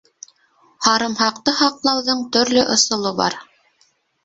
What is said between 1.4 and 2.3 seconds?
һаҡлауҙың